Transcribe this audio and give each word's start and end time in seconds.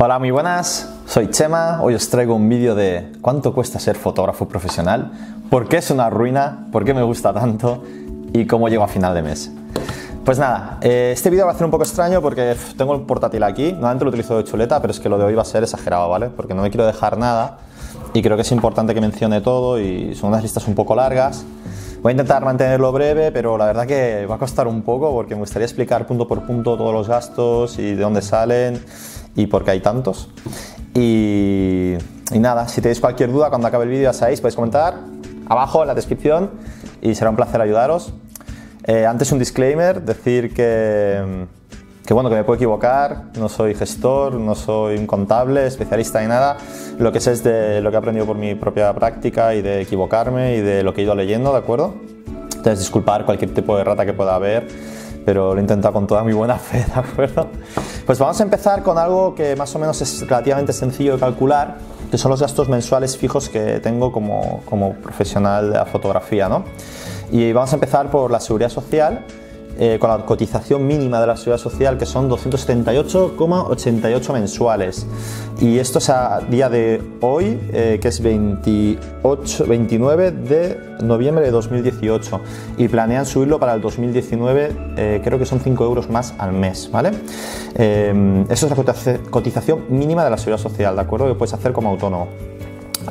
Hola, 0.00 0.20
muy 0.20 0.30
buenas. 0.30 0.88
Soy 1.06 1.28
Chema. 1.28 1.82
Hoy 1.82 1.96
os 1.96 2.08
traigo 2.08 2.36
un 2.36 2.48
vídeo 2.48 2.76
de 2.76 3.10
cuánto 3.20 3.52
cuesta 3.52 3.80
ser 3.80 3.96
fotógrafo 3.96 4.46
profesional, 4.46 5.10
por 5.50 5.68
qué 5.68 5.78
es 5.78 5.90
una 5.90 6.08
ruina, 6.08 6.68
por 6.70 6.84
qué 6.84 6.94
me 6.94 7.02
gusta 7.02 7.34
tanto 7.34 7.82
y 8.32 8.46
cómo 8.46 8.68
llego 8.68 8.84
a 8.84 8.86
final 8.86 9.12
de 9.12 9.22
mes. 9.22 9.50
Pues 10.24 10.38
nada, 10.38 10.78
eh, 10.82 11.10
este 11.12 11.30
vídeo 11.30 11.46
va 11.46 11.50
a 11.50 11.54
ser 11.56 11.64
un 11.64 11.72
poco 11.72 11.82
extraño 11.82 12.22
porque 12.22 12.54
tengo 12.76 12.94
el 12.94 13.00
portátil 13.00 13.42
aquí. 13.42 13.72
Normalmente 13.72 14.04
lo 14.04 14.10
utilizo 14.10 14.36
de 14.36 14.44
chuleta, 14.44 14.80
pero 14.80 14.92
es 14.92 15.00
que 15.00 15.08
lo 15.08 15.18
de 15.18 15.24
hoy 15.24 15.34
va 15.34 15.42
a 15.42 15.44
ser 15.44 15.64
exagerado, 15.64 16.08
¿vale? 16.08 16.28
Porque 16.28 16.54
no 16.54 16.62
me 16.62 16.70
quiero 16.70 16.86
dejar 16.86 17.18
nada 17.18 17.58
y 18.14 18.22
creo 18.22 18.36
que 18.36 18.42
es 18.42 18.52
importante 18.52 18.94
que 18.94 19.00
mencione 19.00 19.40
todo 19.40 19.80
y 19.80 20.14
son 20.14 20.28
unas 20.28 20.44
listas 20.44 20.68
un 20.68 20.76
poco 20.76 20.94
largas. 20.94 21.44
Voy 22.02 22.10
a 22.10 22.12
intentar 22.12 22.44
mantenerlo 22.44 22.92
breve, 22.92 23.32
pero 23.32 23.58
la 23.58 23.66
verdad 23.66 23.84
que 23.84 24.26
va 24.26 24.36
a 24.36 24.38
costar 24.38 24.68
un 24.68 24.82
poco 24.82 25.10
porque 25.10 25.34
me 25.34 25.40
gustaría 25.40 25.66
explicar 25.66 26.06
punto 26.06 26.28
por 26.28 26.46
punto 26.46 26.76
todos 26.76 26.92
los 26.92 27.08
gastos 27.08 27.80
y 27.80 27.96
de 27.96 28.02
dónde 28.02 28.22
salen 28.22 28.80
y 29.38 29.46
por 29.46 29.64
qué 29.64 29.70
hay 29.70 29.80
tantos. 29.80 30.28
Y, 30.94 31.94
nada, 32.34 32.66
si 32.66 32.80
tenéis 32.80 33.00
cualquier 33.00 33.30
duda 33.30 33.48
cuando 33.50 33.68
acabe 33.68 33.84
el 33.84 33.90
vídeo 33.90 34.04
ya 34.04 34.12
sabéis, 34.12 34.40
podéis 34.40 34.56
comentar 34.56 34.96
abajo 35.48 35.82
en 35.82 35.88
la 35.88 35.94
descripción 35.94 36.50
y 37.00 37.14
será 37.14 37.30
un 37.30 37.36
placer 37.36 37.60
ayudaros. 37.60 38.12
Eh, 38.84 39.06
antes 39.06 39.30
un 39.30 39.38
disclaimer, 39.38 40.02
decir 40.02 40.52
que, 40.52 41.46
que, 42.04 42.14
bueno, 42.14 42.28
que 42.30 42.34
me 42.34 42.42
puedo 42.42 42.56
equivocar, 42.56 43.26
no 43.38 43.48
soy 43.48 43.74
gestor, 43.74 44.34
no 44.34 44.56
soy 44.56 44.98
un 44.98 45.06
contable, 45.06 45.66
especialista 45.66 46.20
en 46.20 46.30
nada, 46.30 46.56
lo 46.98 47.12
que 47.12 47.20
sé 47.20 47.32
es 47.32 47.44
de 47.44 47.80
lo 47.80 47.90
que 47.90 47.94
he 47.96 47.98
aprendido 47.98 48.26
por 48.26 48.36
mi 48.36 48.56
propia 48.56 48.92
práctica 48.92 49.54
y 49.54 49.62
de 49.62 49.82
equivocarme 49.82 50.56
y 50.56 50.60
de 50.62 50.82
lo 50.82 50.94
que 50.94 51.02
he 51.02 51.04
ido 51.04 51.14
leyendo, 51.14 51.52
¿de 51.52 51.58
acuerdo? 51.58 51.94
Entonces 52.56 52.80
disculpar 52.80 53.24
cualquier 53.24 53.54
tipo 53.54 53.76
de 53.76 53.84
rata 53.84 54.04
que 54.04 54.14
pueda 54.14 54.34
haber, 54.34 54.66
pero 55.28 55.52
lo 55.52 55.58
he 55.58 55.60
intentado 55.60 55.92
con 55.92 56.06
toda 56.06 56.24
mi 56.24 56.32
buena 56.32 56.56
fe, 56.58 56.86
¿de 56.86 56.94
acuerdo? 56.94 57.48
Pues 58.06 58.18
vamos 58.18 58.40
a 58.40 58.42
empezar 58.42 58.82
con 58.82 58.96
algo 58.96 59.34
que 59.34 59.54
más 59.56 59.76
o 59.76 59.78
menos 59.78 60.00
es 60.00 60.26
relativamente 60.26 60.72
sencillo 60.72 61.16
de 61.16 61.20
calcular, 61.20 61.76
que 62.10 62.16
son 62.16 62.30
los 62.30 62.40
gastos 62.40 62.70
mensuales 62.70 63.14
fijos 63.14 63.50
que 63.50 63.78
tengo 63.80 64.10
como, 64.10 64.62
como 64.64 64.94
profesional 64.94 65.70
de 65.70 65.76
la 65.76 65.84
fotografía. 65.84 66.48
¿no? 66.48 66.64
Y 67.30 67.52
vamos 67.52 67.70
a 67.74 67.76
empezar 67.76 68.10
por 68.10 68.30
la 68.30 68.40
seguridad 68.40 68.70
social, 68.70 69.26
eh, 69.80 69.98
con 70.00 70.10
la 70.10 70.26
cotización 70.26 70.84
mínima 70.86 71.20
de 71.20 71.28
la 71.28 71.36
seguridad 71.36 71.62
social, 71.62 71.98
que 71.98 72.06
son 72.06 72.28
278,88 72.28 74.32
mensuales. 74.32 75.06
Y 75.60 75.78
esto 75.78 75.98
es 75.98 76.10
a 76.10 76.40
día 76.40 76.68
de 76.68 77.00
hoy, 77.20 77.60
eh, 77.72 78.00
que 78.02 78.08
es 78.08 78.20
28, 78.20 79.66
29 79.66 80.32
de 80.32 80.80
noviembre 81.02 81.44
de 81.44 81.52
2018. 81.52 82.40
Y 82.76 82.88
planean 82.88 83.24
subirlo 83.24 83.60
para 83.60 83.74
el 83.74 83.80
2019, 83.80 84.72
eh, 84.96 85.20
creo 85.22 85.38
que 85.38 85.46
son 85.46 85.60
5 85.60 85.84
euros 85.84 86.10
más 86.10 86.34
al 86.38 86.50
mes, 86.52 86.90
¿vale? 86.90 87.12
eso 87.78 88.66
es 88.66 88.76
la 88.76 88.84
cotización 89.30 89.84
mínima 89.88 90.24
de 90.24 90.30
la 90.30 90.38
seguridad 90.38 90.60
social, 90.60 90.96
¿de 90.96 91.02
acuerdo? 91.02 91.28
Que 91.28 91.34
puedes 91.34 91.54
hacer 91.54 91.72
como 91.72 91.90
autónomo. 91.90 92.57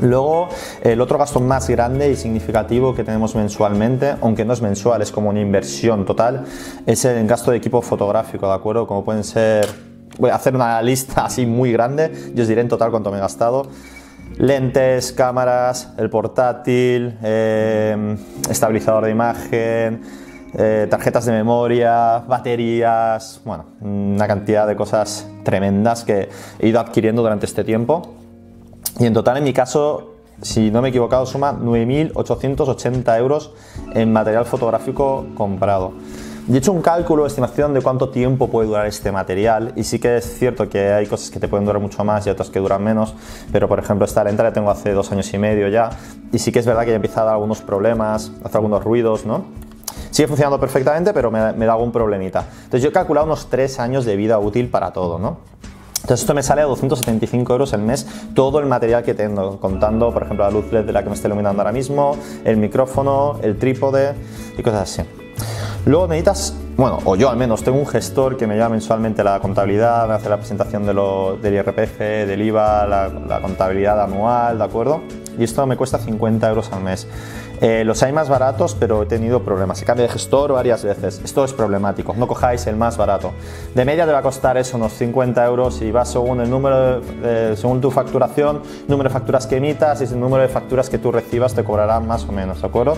Luego, 0.01 0.49
el 0.81 1.01
otro 1.01 1.17
gasto 1.17 1.39
más 1.39 1.67
grande 1.69 2.11
y 2.11 2.15
significativo 2.15 2.93
que 2.93 3.03
tenemos 3.03 3.35
mensualmente, 3.35 4.15
aunque 4.21 4.45
no 4.45 4.53
es 4.53 4.61
mensual, 4.61 5.01
es 5.01 5.11
como 5.11 5.29
una 5.29 5.41
inversión 5.41 6.05
total, 6.05 6.45
es 6.85 7.05
el 7.05 7.27
gasto 7.27 7.51
de 7.51 7.57
equipo 7.57 7.81
fotográfico, 7.81 8.47
¿de 8.47 8.53
acuerdo? 8.53 8.87
Como 8.87 9.03
pueden 9.03 9.23
ser, 9.23 9.67
voy 10.17 10.29
a 10.29 10.35
hacer 10.35 10.55
una 10.55 10.81
lista 10.83 11.25
así 11.25 11.45
muy 11.45 11.71
grande, 11.71 12.31
yo 12.33 12.43
os 12.43 12.47
diré 12.47 12.61
en 12.61 12.69
total 12.69 12.91
cuánto 12.91 13.11
me 13.11 13.17
he 13.17 13.21
gastado. 13.21 13.67
Lentes, 14.37 15.13
cámaras, 15.13 15.93
el 15.97 16.09
portátil, 16.09 17.17
eh, 17.23 18.17
estabilizador 18.49 19.05
de 19.05 19.11
imagen, 19.11 20.01
eh, 20.53 20.87
tarjetas 20.89 21.25
de 21.25 21.31
memoria, 21.31 22.19
baterías, 22.19 23.41
bueno, 23.45 23.65
una 23.81 24.27
cantidad 24.27 24.67
de 24.67 24.75
cosas 24.75 25.27
tremendas 25.43 26.03
que 26.03 26.29
he 26.59 26.67
ido 26.67 26.79
adquiriendo 26.79 27.21
durante 27.21 27.45
este 27.45 27.63
tiempo. 27.63 28.15
Y 28.99 29.05
en 29.05 29.13
total, 29.13 29.37
en 29.37 29.43
mi 29.43 29.53
caso, 29.53 30.13
si 30.41 30.71
no 30.71 30.81
me 30.81 30.89
he 30.89 30.91
equivocado, 30.91 31.25
suma 31.25 31.53
9.880 31.53 33.17
euros 33.17 33.51
en 33.93 34.11
material 34.11 34.45
fotográfico 34.45 35.25
comprado. 35.35 35.93
Y 36.49 36.55
he 36.55 36.57
hecho 36.59 36.71
un 36.71 36.81
cálculo, 36.81 37.25
estimación 37.25 37.73
de 37.73 37.81
cuánto 37.81 38.09
tiempo 38.09 38.47
puede 38.47 38.67
durar 38.67 38.87
este 38.87 39.11
material 39.11 39.73
y 39.75 39.83
sí 39.83 39.99
que 39.99 40.15
es 40.15 40.37
cierto 40.37 40.69
que 40.69 40.93
hay 40.93 41.05
cosas 41.05 41.29
que 41.29 41.41
te 41.41 41.49
pueden 41.49 41.65
durar 41.65 41.81
mucho 41.81 42.05
más 42.05 42.25
y 42.25 42.29
otras 42.29 42.49
que 42.49 42.59
duran 42.59 42.81
menos, 42.81 43.13
pero 43.51 43.67
por 43.67 43.79
ejemplo 43.79 44.05
esta 44.05 44.23
lenta 44.23 44.43
la 44.43 44.53
tengo 44.53 44.69
hace 44.69 44.93
dos 44.93 45.11
años 45.11 45.33
y 45.33 45.37
medio 45.37 45.67
ya 45.67 45.89
y 46.31 46.39
sí 46.39 46.53
que 46.53 46.59
es 46.59 46.65
verdad 46.65 46.83
que 46.83 46.91
ya 46.91 46.93
he 46.93 46.95
empezado 46.95 47.23
a 47.23 47.25
dar 47.25 47.33
algunos 47.33 47.61
problemas, 47.61 48.31
hace 48.45 48.57
algunos 48.57 48.81
ruidos, 48.81 49.25
¿no? 49.25 49.43
Sigue 50.09 50.27
funcionando 50.29 50.57
perfectamente, 50.57 51.11
pero 51.11 51.29
me, 51.29 51.51
me 51.51 51.65
da 51.65 51.73
algún 51.73 51.91
problemita. 51.91 52.45
Entonces 52.63 52.81
yo 52.81 52.89
he 52.89 52.93
calculado 52.93 53.25
unos 53.25 53.47
tres 53.47 53.77
años 53.79 54.05
de 54.05 54.15
vida 54.15 54.39
útil 54.39 54.69
para 54.69 54.93
todo, 54.93 55.19
¿no? 55.19 55.39
Entonces 56.07 56.23
esto 56.23 56.33
me 56.33 56.41
sale 56.41 56.61
a 56.61 56.65
275 56.67 57.51
euros 57.51 57.73
el 57.73 57.81
mes 57.81 58.07
todo 58.33 58.61
el 58.61 58.65
material 58.65 59.03
que 59.03 59.13
tengo, 59.13 59.59
contando 59.59 60.13
por 60.13 60.23
ejemplo 60.23 60.45
la 60.45 60.51
luz 60.51 60.71
LED 60.71 60.85
de 60.85 60.93
la 60.93 61.03
que 61.03 61.09
me 61.09 61.15
está 61.15 61.27
iluminando 61.27 61.61
ahora 61.61 61.73
mismo, 61.73 62.15
el 62.45 62.55
micrófono, 62.55 63.37
el 63.43 63.57
trípode 63.57 64.15
y 64.57 64.63
cosas 64.63 64.83
así. 64.83 65.09
Luego 65.85 66.07
necesitas, 66.07 66.55
bueno, 66.77 66.99
o 67.03 67.17
yo 67.17 67.29
al 67.29 67.35
menos, 67.35 67.61
tengo 67.61 67.77
un 67.77 67.85
gestor 67.85 68.37
que 68.37 68.47
me 68.47 68.53
lleva 68.53 68.69
mensualmente 68.69 69.21
la 69.21 69.41
contabilidad, 69.41 70.07
me 70.07 70.13
hace 70.13 70.29
la 70.29 70.37
presentación 70.37 70.85
del 70.85 71.53
IRPF, 71.53 71.99
del 71.99 72.41
IVA, 72.41 72.87
la, 72.87 73.09
la 73.09 73.41
contabilidad 73.41 74.01
anual, 74.01 74.59
¿de 74.59 74.63
acuerdo? 74.63 75.01
Y 75.37 75.43
esto 75.43 75.67
me 75.67 75.75
cuesta 75.75 75.97
50 75.97 76.47
euros 76.47 76.71
al 76.71 76.83
mes. 76.83 77.05
Eh, 77.59 77.83
los 77.85 78.03
hay 78.03 78.11
más 78.11 78.29
baratos, 78.29 78.75
pero 78.79 79.03
he 79.03 79.05
tenido 79.05 79.43
problemas. 79.43 79.79
Se 79.79 79.85
cambia 79.85 80.07
de 80.07 80.13
gestor 80.13 80.53
varias 80.53 80.83
veces. 80.83 81.21
Esto 81.23 81.43
es 81.43 81.53
problemático. 81.53 82.13
No 82.17 82.27
cojáis 82.27 82.67
el 82.67 82.75
más 82.75 82.97
barato. 82.97 83.31
De 83.73 83.85
media 83.85 84.05
te 84.05 84.11
va 84.11 84.19
a 84.19 84.23
costar 84.23 84.57
eso, 84.57 84.77
unos 84.77 84.93
50 84.93 85.45
euros 85.45 85.81
y 85.81 85.91
va 85.91 86.05
según 86.05 86.41
el 86.41 86.49
número, 86.49 87.01
según 87.55 87.81
tu 87.81 87.89
facturación, 87.91 88.61
número 88.87 89.09
de 89.09 89.13
facturas 89.13 89.47
que 89.47 89.57
emitas 89.57 90.01
y 90.01 90.03
el 90.05 90.19
número 90.19 90.43
de 90.43 90.49
facturas 90.49 90.89
que 90.89 90.97
tú 90.99 91.11
recibas 91.11 91.53
te 91.53 91.63
cobrarán 91.63 92.07
más 92.07 92.25
o 92.25 92.31
menos, 92.31 92.61
¿de 92.61 92.67
acuerdo? 92.67 92.97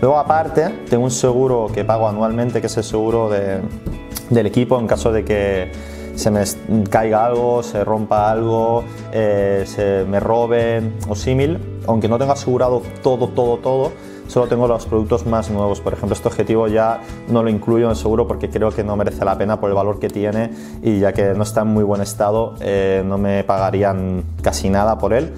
Luego 0.00 0.18
aparte, 0.18 0.68
tengo 0.88 1.04
un 1.04 1.10
seguro 1.10 1.68
que 1.72 1.84
pago 1.84 2.08
anualmente, 2.08 2.60
que 2.60 2.68
es 2.68 2.76
el 2.76 2.84
seguro 2.84 3.30
del 3.30 4.46
equipo 4.46 4.78
en 4.78 4.86
caso 4.86 5.12
de 5.12 5.24
que 5.24 5.72
se 6.14 6.30
me 6.30 6.42
caiga 6.90 7.24
algo, 7.24 7.62
se 7.62 7.84
rompa 7.84 8.30
algo, 8.30 8.84
eh, 9.12 9.64
se 9.66 10.04
me 10.08 10.20
roben 10.20 10.94
o 11.08 11.14
símil, 11.14 11.77
aunque 11.88 12.08
no 12.08 12.18
tenga 12.18 12.34
asegurado 12.34 12.82
todo, 13.02 13.28
todo, 13.28 13.56
todo, 13.56 13.92
solo 14.28 14.46
tengo 14.46 14.68
los 14.68 14.86
productos 14.86 15.26
más 15.26 15.50
nuevos. 15.50 15.80
Por 15.80 15.94
ejemplo, 15.94 16.14
este 16.14 16.28
objetivo 16.28 16.68
ya 16.68 17.00
no 17.28 17.42
lo 17.42 17.50
incluyo 17.50 17.86
en 17.86 17.90
el 17.90 17.96
seguro 17.96 18.28
porque 18.28 18.50
creo 18.50 18.70
que 18.70 18.84
no 18.84 18.96
merece 18.96 19.24
la 19.24 19.36
pena 19.36 19.58
por 19.58 19.70
el 19.70 19.74
valor 19.74 19.98
que 19.98 20.08
tiene 20.08 20.50
y 20.82 21.00
ya 21.00 21.12
que 21.12 21.34
no 21.34 21.42
está 21.42 21.62
en 21.62 21.68
muy 21.68 21.84
buen 21.84 22.02
estado, 22.02 22.54
eh, 22.60 23.02
no 23.04 23.18
me 23.18 23.42
pagarían 23.42 24.22
casi 24.42 24.68
nada 24.68 24.98
por 24.98 25.14
él. 25.14 25.32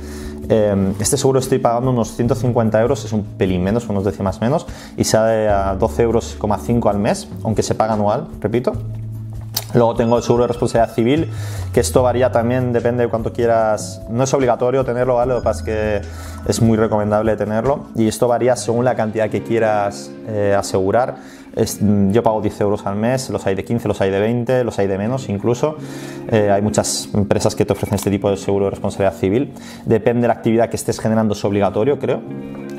Eh, 0.49 0.95
este 0.99 1.17
seguro 1.17 1.39
estoy 1.39 1.61
pagando 1.61 1.93
unos 1.93 2.17
150 2.17 2.81
euros, 2.81 3.05
es 3.05 3.13
un 3.13 3.23
pelín 3.23 3.63
menos, 3.63 3.89
unos 3.89 4.05
décimas 4.05 4.41
menos, 4.41 4.67
y 4.97 5.05
sale 5.05 5.49
a 5.49 5.79
12,5 5.79 6.03
euros 6.03 6.37
al 6.87 6.99
mes, 6.99 7.29
aunque 7.45 7.63
se 7.63 7.77
paga 7.77 7.93
anual, 7.93 8.27
repito. 8.41 8.73
Luego 9.75 9.95
tengo 9.95 10.17
el 10.17 10.23
seguro 10.23 10.45
de 10.45 10.49
responsabilidad 10.49 10.95
civil, 10.95 11.31
que 11.73 11.81
esto 11.81 12.03
varía 12.03 12.33
también, 12.33 12.73
depende 12.73 13.05
de 13.05 13.09
cuánto 13.09 13.33
quieras. 13.33 14.03
No 14.09 14.25
es 14.25 14.35
obligatorio 14.35 14.85
tenerlo, 14.85 15.17
¿vale? 15.17 15.35
Lo 15.35 15.41
que 15.41 15.45
pasa 15.45 15.61
es 15.61 15.65
que 15.65 16.01
es 16.51 16.61
muy 16.61 16.77
recomendable 16.77 17.37
tenerlo. 17.37 17.87
Y 17.95 18.09
esto 18.09 18.27
varía 18.29 18.57
según 18.57 18.85
la 18.85 18.97
cantidad 18.97 19.31
que 19.31 19.43
quieras 19.43 20.11
eh, 20.27 20.55
asegurar. 20.59 21.17
Mm, 21.81 22.11
yo 22.13 22.23
pago 22.23 22.41
10 22.41 22.61
euros 22.61 22.87
al 22.87 22.97
mes, 22.97 23.31
los 23.31 23.47
hay 23.47 23.55
de 23.55 23.65
15, 23.65 23.89
los 23.89 24.01
hay 24.01 24.11
de 24.11 24.21
20, 24.21 24.65
los 24.65 24.79
hay 24.79 24.87
de 24.87 24.99
menos 24.99 25.29
incluso. 25.29 25.77
Eh, 26.31 26.51
hay 26.51 26.63
muchas 26.63 27.09
empresas 27.15 27.55
que 27.55 27.65
te 27.65 27.73
ofrecen 27.73 27.95
este 27.95 28.11
tipo 28.11 28.31
de 28.31 28.37
seguro 28.37 28.67
de 28.67 28.71
responsabilidad 28.73 29.15
civil. 29.15 29.53
Depende 29.85 30.23
de 30.23 30.29
la 30.29 30.35
actividad 30.35 30.69
que 30.69 30.77
estés 30.77 31.01
generando, 31.01 31.35
es 31.35 31.45
obligatorio, 31.45 31.99
creo. 31.99 32.21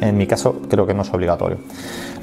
En 0.02 0.18
mi 0.18 0.26
caso, 0.26 0.62
creo 0.70 0.88
que 0.88 0.94
no 0.94 1.04
es 1.04 1.14
obligatorio. 1.14 1.58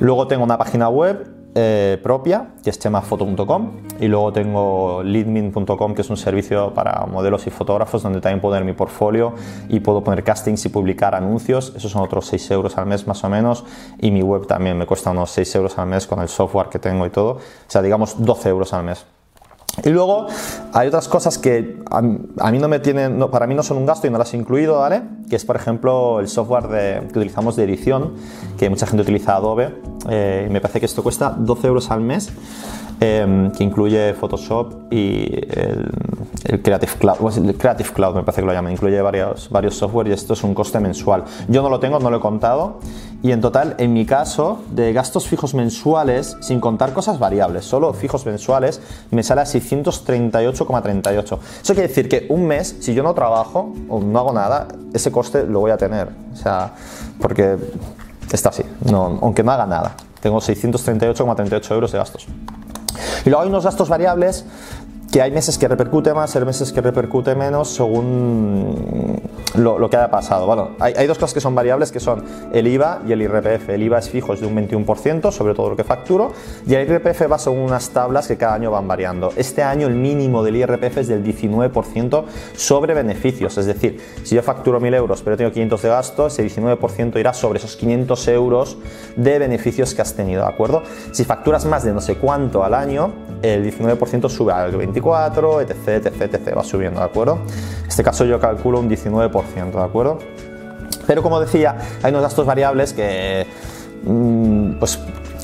Luego 0.00 0.26
tengo 0.26 0.44
una 0.44 0.58
página 0.58 0.88
web 0.88 1.37
eh, 1.54 1.98
propia, 2.02 2.50
que 2.62 2.70
es 2.70 2.78
chemafoto.com, 2.78 3.70
y 4.00 4.06
luego 4.06 4.32
tengo 4.32 5.02
leadmin.com, 5.02 5.94
que 5.94 6.02
es 6.02 6.10
un 6.10 6.16
servicio 6.16 6.72
para 6.74 7.06
modelos 7.06 7.46
y 7.46 7.50
fotógrafos, 7.50 8.02
donde 8.02 8.20
también 8.20 8.40
puedo 8.40 8.52
poner 8.52 8.64
mi 8.64 8.74
portfolio 8.74 9.34
y 9.68 9.80
puedo 9.80 10.04
poner 10.04 10.22
castings 10.22 10.66
y 10.66 10.68
publicar 10.68 11.14
anuncios. 11.14 11.72
Esos 11.76 11.90
son 11.90 12.02
otros 12.02 12.26
6 12.26 12.50
euros 12.52 12.78
al 12.78 12.86
mes 12.86 13.06
más 13.06 13.24
o 13.24 13.28
menos, 13.28 13.64
y 13.98 14.10
mi 14.10 14.22
web 14.22 14.46
también 14.46 14.78
me 14.78 14.86
cuesta 14.86 15.10
unos 15.10 15.30
6 15.30 15.54
euros 15.56 15.78
al 15.78 15.88
mes 15.88 16.06
con 16.06 16.20
el 16.20 16.28
software 16.28 16.68
que 16.68 16.78
tengo 16.78 17.06
y 17.06 17.10
todo, 17.10 17.32
o 17.32 17.40
sea, 17.66 17.82
digamos 17.82 18.24
12 18.24 18.48
euros 18.48 18.72
al 18.72 18.84
mes. 18.84 19.06
Y 19.84 19.90
luego 19.90 20.26
hay 20.72 20.88
otras 20.88 21.08
cosas 21.08 21.38
que 21.38 21.78
a, 21.90 22.00
mí 22.02 22.58
no 22.58 22.68
me 22.68 22.80
tienen, 22.80 23.18
para 23.30 23.46
mí 23.46 23.54
no 23.54 23.62
son 23.62 23.78
un 23.78 23.86
gasto 23.86 24.06
y 24.06 24.10
no 24.10 24.18
las 24.18 24.34
he 24.34 24.36
incluido, 24.36 24.78
¿vale? 24.78 25.02
Que 25.28 25.36
es, 25.36 25.44
por 25.44 25.56
ejemplo, 25.56 26.20
el 26.20 26.28
software 26.28 27.06
que 27.08 27.18
utilizamos 27.18 27.56
de 27.56 27.64
edición, 27.64 28.14
que 28.58 28.68
mucha 28.70 28.86
gente 28.86 29.02
utiliza 29.02 29.36
Adobe. 29.36 29.74
Eh, 30.08 30.48
me 30.50 30.60
parece 30.60 30.80
que 30.80 30.86
esto 30.86 31.02
cuesta 31.02 31.34
12 31.36 31.66
euros 31.66 31.90
al 31.90 32.00
mes, 32.00 32.30
em, 33.00 33.50
que 33.52 33.64
incluye 33.64 34.14
Photoshop 34.14 34.92
y 34.92 35.24
el, 35.50 35.90
Creative 36.62 36.92
Cloud. 36.98 37.16
Creative 37.58 37.90
Cloud 37.90 38.14
me 38.14 38.22
parece 38.22 38.40
que 38.40 38.46
lo 38.46 38.52
llaman, 38.52 38.72
incluye 38.72 39.00
varios, 39.02 39.50
varios 39.50 39.76
software 39.76 40.08
y 40.08 40.12
esto 40.12 40.32
es 40.32 40.42
un 40.44 40.54
coste 40.54 40.80
mensual. 40.80 41.24
Yo 41.48 41.62
no 41.62 41.68
lo 41.68 41.78
tengo, 41.80 41.98
no 41.98 42.10
lo 42.10 42.16
he 42.18 42.20
contado 42.20 42.78
Y 43.22 43.32
en 43.32 43.40
total, 43.40 43.74
en 43.78 43.92
mi 43.92 44.06
caso, 44.06 44.62
de 44.70 44.92
gastos 44.92 45.26
fijos 45.26 45.52
mensuales, 45.54 46.36
sin 46.40 46.60
contar 46.60 46.92
cosas 46.92 47.18
variables, 47.18 47.64
solo 47.64 47.92
fijos 47.92 48.24
mensuales, 48.24 48.80
me 49.10 49.22
sale 49.22 49.40
a 49.40 49.44
638,38. 49.44 51.38
Eso 51.62 51.74
quiere 51.74 51.88
decir 51.88 52.08
que 52.08 52.26
un 52.28 52.46
mes, 52.46 52.76
si 52.80 52.94
yo 52.94 53.02
no 53.02 53.14
trabajo 53.14 53.74
o 53.88 54.00
no 54.00 54.18
hago 54.18 54.32
nada, 54.32 54.68
ese 54.94 55.10
coste 55.10 55.44
lo 55.44 55.60
voy 55.60 55.72
a 55.72 55.76
tener. 55.76 56.08
O 56.32 56.36
sea, 56.36 56.72
porque 57.20 57.56
está 58.32 58.50
así, 58.50 58.62
no, 58.90 59.18
aunque 59.20 59.42
no 59.42 59.52
haga 59.52 59.66
nada. 59.66 59.96
Tengo 60.20 60.38
638,38 60.38 61.72
euros 61.72 61.92
de 61.92 61.98
gastos. 61.98 62.26
Y 63.24 63.30
luego 63.30 63.42
hay 63.42 63.48
unos 63.48 63.64
gastos 63.64 63.88
variables 63.88 64.44
que 65.10 65.22
hay 65.22 65.30
meses 65.30 65.56
que 65.56 65.68
repercute 65.68 66.12
más, 66.12 66.36
hay 66.36 66.44
meses 66.44 66.72
que 66.72 66.80
repercute 66.80 67.34
menos 67.34 67.68
según 67.68 69.20
lo, 69.54 69.88
que 69.88 69.96
haya 69.96 70.10
pasado. 70.10 70.46
Bueno, 70.46 70.72
hay, 70.78 71.06
dos 71.06 71.18
cosas 71.18 71.32
que 71.32 71.40
son 71.40 71.54
variables 71.54 71.90
que 71.90 72.00
son 72.00 72.22
el 72.52 72.66
IVA 72.66 73.02
y 73.06 73.12
el 73.12 73.22
IRPF. 73.22 73.70
El 73.70 73.82
IVA 73.84 73.98
es 73.98 74.10
fijo, 74.10 74.34
es 74.34 74.40
de 74.40 74.46
un 74.46 74.54
21% 74.54 75.32
sobre 75.32 75.54
todo 75.54 75.70
lo 75.70 75.76
que 75.76 75.84
facturo 75.84 76.32
y 76.66 76.74
el 76.74 76.88
IRPF 76.88 77.30
va 77.30 77.38
según 77.38 77.60
unas 77.60 77.88
tablas 77.90 78.28
que 78.28 78.36
cada 78.36 78.54
año 78.54 78.70
van 78.70 78.86
variando. 78.86 79.32
Este 79.36 79.62
año 79.62 79.86
el 79.86 79.94
mínimo 79.94 80.42
del 80.42 80.56
IRPF 80.56 80.98
es 80.98 81.08
del 81.08 81.24
19% 81.24 82.24
sobre 82.54 82.94
beneficios, 82.94 83.56
es 83.56 83.66
decir, 83.66 84.00
si 84.24 84.34
yo 84.34 84.42
facturo 84.42 84.80
1.000 84.80 84.94
euros 84.94 85.22
pero 85.22 85.36
tengo 85.36 85.50
500 85.50 85.82
de 85.82 85.88
gasto, 85.88 86.26
ese 86.26 86.44
19% 86.44 87.18
irá 87.18 87.32
sobre 87.32 87.58
esos 87.58 87.76
500 87.76 88.28
euros 88.28 88.76
de 89.16 89.38
beneficios 89.38 89.94
que 89.94 90.02
has 90.02 90.14
tenido, 90.14 90.42
¿de 90.42 90.48
acuerdo? 90.48 90.82
Si 91.12 91.24
facturas 91.24 91.64
más 91.64 91.82
de 91.84 91.92
no 91.92 92.00
sé 92.00 92.16
cuánto 92.16 92.62
al 92.62 92.74
año, 92.74 93.12
el 93.42 93.64
19% 93.64 94.28
sube 94.28 94.52
al 94.52 94.72
24, 95.00 95.60
etc, 95.60 95.88
etc, 95.88 96.34
etc, 96.34 96.56
va 96.56 96.64
subiendo, 96.64 97.00
¿de 97.00 97.06
acuerdo? 97.06 97.40
En 97.82 97.88
este 97.88 98.02
caso 98.02 98.24
yo 98.24 98.40
calculo 98.40 98.80
un 98.80 98.88
19%, 98.88 99.72
¿de 99.72 99.82
acuerdo? 99.82 100.18
Pero 101.06 101.22
como 101.22 101.40
decía, 101.40 101.76
hay 102.02 102.10
unos 102.10 102.22
gastos 102.22 102.46
variables 102.46 102.92
que, 102.92 103.46
mm, 104.04 104.72
pues 104.78 104.98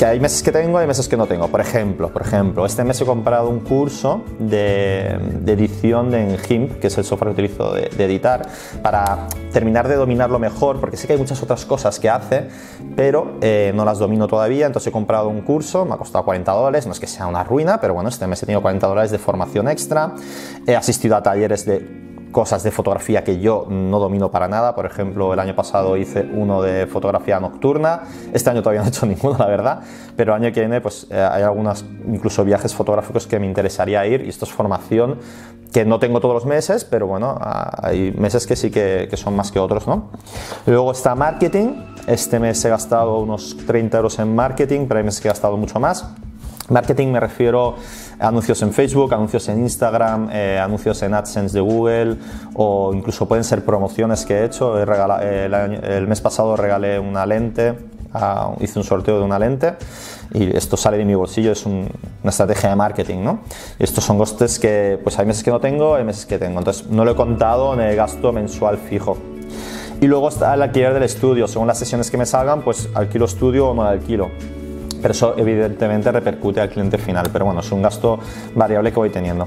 hay 0.05 0.21
meses 0.21 0.43
que 0.43 0.53
tengo 0.53 0.79
hay 0.79 0.87
meses 0.87 1.09
que 1.09 1.17
no 1.17 1.27
tengo. 1.27 1.49
Por 1.49 1.61
ejemplo, 1.61 2.13
por 2.13 2.23
ejemplo 2.23 2.67
este 2.67 2.85
mes 2.85 3.01
he 3.01 3.05
comprado 3.05 3.49
un 3.49 3.61
curso 3.61 4.23
de, 4.39 5.19
edición 5.47 6.15
en 6.15 6.39
GIMP, 6.39 6.81
que 6.81 6.89
es 6.89 6.99
el 6.99 7.05
software 7.05 7.35
que 7.35 7.43
utilizo 7.43 7.73
de, 7.73 7.89
editar, 8.05 8.47
para 8.83 9.27
terminar 9.53 9.89
de 9.89 9.95
dominarlo 9.95 10.39
mejor, 10.39 10.81
porque 10.81 10.97
sé 10.97 11.07
que 11.07 11.15
hay 11.15 11.19
muchas 11.19 11.43
otras 11.43 11.65
cosas 11.65 11.99
que 12.01 12.11
hace, 12.11 12.49
pero 12.97 13.39
eh, 13.41 13.73
no 13.75 13.85
las 13.85 13.99
domino 13.99 14.27
todavía. 14.27 14.67
Entonces 14.67 14.89
he 14.89 14.93
comprado 14.93 15.29
un 15.29 15.43
curso, 15.43 15.85
me 15.85 15.95
ha 15.95 15.97
costado 15.97 16.25
40 16.25 16.53
dólares, 16.53 16.87
no 16.87 16.93
es 16.93 17.01
que 17.01 17.07
sea 17.07 17.27
una 17.27 17.45
ruina, 17.45 17.81
pero 17.81 17.95
bueno, 17.95 18.09
este 18.09 18.27
mes 18.27 18.43
he 18.43 18.47
tenido 18.47 18.63
40 18.63 18.87
dólares 18.87 19.11
de 19.11 19.19
formación 19.19 19.69
extra. 19.69 20.15
He 20.67 20.77
asistido 20.77 21.17
a 21.17 21.23
talleres 21.23 21.65
de 21.65 22.04
cosas 22.35 22.65
de 22.65 22.73
fotografía 22.73 23.23
que 23.23 23.39
yo 23.39 23.65
no 23.71 24.01
domino 24.01 24.29
para 24.29 24.49
nada. 24.49 24.75
Por 24.75 24.87
ejemplo, 24.87 25.33
el 25.33 25.39
año 25.39 25.55
pasado 25.55 25.97
hice 25.97 26.29
uno 26.35 26.61
de 26.61 26.89
fotografía 26.89 27.39
nocturna. 27.39 28.03
Este 28.33 28.51
año 28.51 28.61
todavía 28.61 28.81
no 28.81 28.87
he 28.87 28.91
hecho 28.91 29.07
ninguno, 29.15 29.39
la 29.39 29.47
verdad. 29.47 29.81
Pero 30.17 30.35
el 30.35 30.43
año 30.43 30.53
que 30.53 30.61
viene, 30.61 30.81
pues 30.81 31.07
eh, 31.11 31.17
hay 31.17 31.45
algunos 31.45 31.85
incluso 32.07 32.45
viajes 32.45 32.75
fotográficos 32.75 33.29
que 33.29 33.39
me 33.39 33.47
interesaría 33.47 34.05
ir. 34.05 34.23
Y 34.27 34.31
esto 34.31 34.47
es 34.47 34.51
formación 34.51 35.21
que 35.73 35.85
no 35.85 36.01
tengo 36.01 36.21
todos 36.21 36.35
los 36.35 36.45
meses, 36.45 36.85
pero 36.85 37.07
bueno, 37.07 37.39
hay 37.41 38.13
meses 38.13 38.47
que 38.47 38.57
sí 38.57 38.71
que, 38.71 39.07
que 39.09 39.17
son 39.17 39.35
más 39.35 39.51
que 39.51 39.61
otros, 39.61 39.87
¿no? 39.87 40.11
Luego 40.67 40.91
está 40.91 41.15
marketing. 41.15 41.85
Este 42.09 42.41
mes 42.41 42.65
he 42.65 42.69
gastado 42.69 43.19
unos 43.21 43.57
30 43.65 43.97
euros 43.97 44.19
en 44.19 44.35
marketing, 44.35 44.87
pero 44.89 44.99
hay 44.99 45.05
meses 45.05 45.21
que 45.21 45.29
he 45.29 45.31
gastado 45.31 45.57
mucho 45.57 45.79
más. 45.79 46.05
Marketing 46.71 47.09
me 47.09 47.21
refiero 47.21 47.75
a 48.19 48.29
anuncios 48.29 48.63
en 48.63 48.73
Facebook, 48.73 49.13
anuncios 49.13 49.49
en 49.49 49.61
Instagram, 49.61 50.31
eh, 50.33 50.59
anuncios 50.59 51.03
en 51.03 51.13
AdSense 51.13 51.55
de 51.55 51.61
Google 51.61 52.17
o 52.55 52.93
incluso 52.95 53.29
pueden 53.29 53.45
ser 53.45 53.65
promociones 53.65 54.25
que 54.25 54.39
he 54.39 54.45
hecho. 54.45 54.79
el, 54.81 56.07
mes 56.09 56.21
pasado 56.23 56.57
regalé 56.57 56.99
una 56.99 57.27
lente, 57.27 57.75
hice 58.61 58.79
un 58.79 58.85
sorteo 58.85 59.19
de 59.19 59.25
una 59.25 59.39
lente 59.39 59.75
y 60.33 60.57
esto 60.57 60.77
sale 60.79 60.97
de 60.97 61.05
mi 61.05 61.15
bolsillo, 61.15 61.53
es 61.53 61.67
una 61.67 61.91
estrategia 62.25 62.71
de 62.71 62.77
marketing, 62.77 63.23
¿no? 63.23 63.41
estos 63.79 64.03
son 64.03 64.17
costes 64.17 64.59
que 64.59 64.99
pues 65.03 65.19
hay 65.19 65.27
meses 65.27 65.43
que 65.43 65.51
no 65.51 65.61
tengo, 65.61 65.97
hay 65.97 66.05
meses 66.05 66.25
que 66.25 66.39
tengo, 66.39 66.61
entonces 66.61 66.87
no 66.87 67.05
lo 67.05 67.11
he 67.11 67.17
contado 67.17 67.75
en 67.75 67.81
el 67.81 67.95
gasto 67.95 68.33
mensual 68.33 68.79
fijo. 68.79 69.19
Y 70.01 70.07
luego 70.07 70.29
está 70.29 70.55
el 70.55 70.63
alquiler 70.63 70.95
del 70.95 71.05
estudio, 71.05 71.47
según 71.47 71.67
las 71.69 71.79
sesiones 71.79 72.11
que 72.11 72.17
me 72.17 72.27
salgan, 72.27 72.63
pues 72.63 72.89
alquilo 72.95 73.27
estudio 73.27 73.69
o 73.69 73.75
no 73.75 73.83
alquilo 73.83 74.31
pero 75.05 75.13
eso 75.13 75.35
evidentemente 75.37 76.11
repercute 76.11 76.63
al 76.63 76.71
cliente 76.71 76.97
final, 76.97 77.29
pero 77.31 77.45
bueno, 77.45 77.61
es 77.61 77.71
un 77.71 77.83
gasto 77.83 78.19
variable 78.55 78.91
que 78.91 78.97
voy 78.97 79.11
teniendo. 79.11 79.47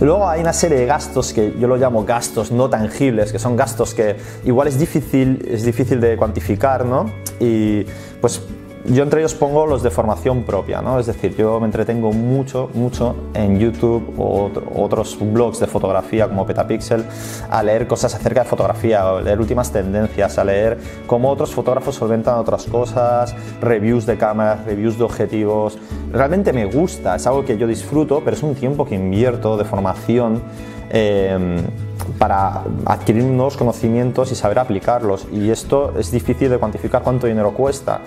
Luego 0.00 0.28
hay 0.28 0.42
una 0.42 0.52
serie 0.52 0.76
de 0.76 0.84
gastos 0.84 1.32
que 1.32 1.54
yo 1.58 1.66
lo 1.66 1.78
llamo 1.78 2.04
gastos 2.04 2.52
no 2.52 2.68
tangibles, 2.68 3.32
que 3.32 3.38
son 3.38 3.56
gastos 3.56 3.94
que 3.94 4.16
igual 4.44 4.68
es 4.68 4.78
difícil, 4.78 5.48
es 5.48 5.64
difícil 5.64 5.98
de 5.98 6.18
cuantificar, 6.18 6.84
¿no? 6.84 7.10
Y 7.40 7.86
pues 8.20 8.42
yo 8.84 9.04
entre 9.04 9.20
ellos 9.20 9.34
pongo 9.34 9.64
los 9.66 9.82
de 9.82 9.90
formación 9.90 10.42
propia, 10.42 10.82
¿no? 10.82 10.98
Es 10.98 11.06
decir, 11.06 11.36
yo 11.36 11.60
me 11.60 11.66
entretengo 11.66 12.12
mucho, 12.12 12.68
mucho 12.74 13.14
en 13.32 13.58
YouTube 13.58 14.14
o 14.18 14.50
otros 14.74 15.16
blogs 15.20 15.60
de 15.60 15.68
fotografía 15.68 16.26
como 16.28 16.44
Petapixel 16.44 17.04
a 17.48 17.62
leer 17.62 17.86
cosas 17.86 18.14
acerca 18.14 18.42
de 18.42 18.48
fotografía, 18.48 19.08
a 19.08 19.20
leer 19.20 19.38
últimas 19.38 19.70
tendencias, 19.70 20.36
a 20.36 20.44
leer 20.44 20.78
cómo 21.06 21.30
otros 21.30 21.54
fotógrafos 21.54 21.94
solventan 21.94 22.38
otras 22.38 22.64
cosas, 22.64 23.36
reviews 23.60 24.04
de 24.04 24.16
cámaras, 24.16 24.64
reviews 24.64 24.98
de 24.98 25.04
objetivos. 25.04 25.78
Realmente 26.10 26.52
me 26.52 26.64
gusta, 26.64 27.14
es 27.14 27.26
algo 27.26 27.44
que 27.44 27.56
yo 27.56 27.68
disfruto, 27.68 28.22
pero 28.24 28.36
es 28.36 28.42
un 28.42 28.56
tiempo 28.56 28.84
que 28.84 28.96
invierto 28.96 29.56
de 29.56 29.64
formación. 29.64 30.42
Em, 30.94 31.56
para 32.18 32.64
adquirir 32.84 33.24
nuevos 33.24 33.56
conocimientos 33.56 34.30
y 34.30 34.34
saber 34.34 34.58
aplicarlos. 34.58 35.26
Y 35.32 35.50
esto 35.50 35.94
es 35.96 36.10
difícil 36.10 36.50
de 36.50 36.58
cuantificar 36.58 37.02
cuánto 37.02 37.26
dinero 37.26 37.52
cuesta 37.52 38.00